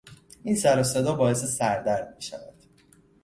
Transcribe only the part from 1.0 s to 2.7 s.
باعث سردرد میشود.